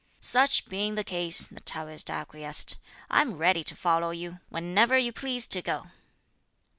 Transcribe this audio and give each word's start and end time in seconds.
"Such 0.19 0.65
being 0.65 0.95
the 0.95 1.03
case," 1.03 1.45
the 1.45 1.59
Taoist 1.59 2.09
acquiesced, 2.09 2.77
"I 3.11 3.21
am 3.21 3.37
ready 3.37 3.63
to 3.65 3.75
follow 3.75 4.09
you, 4.09 4.39
whenever 4.49 4.97
you 4.97 5.13
please 5.13 5.45
to 5.49 5.61
go." 5.61 5.91